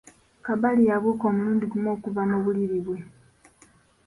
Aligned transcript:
Kabali 0.45 0.83
yabuuka 0.89 1.23
omulundi 1.31 1.63
gumu 1.71 1.87
okuva 1.95 2.21
mu 2.29 2.37
buliri 2.43 2.79
bwe. 2.85 2.97